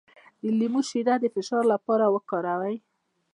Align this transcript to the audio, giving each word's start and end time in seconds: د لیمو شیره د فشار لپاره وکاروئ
د 0.41 0.43
لیمو 0.59 0.81
شیره 0.89 1.15
د 1.19 1.25
فشار 1.35 1.63
لپاره 1.73 2.05
وکاروئ 2.15 2.77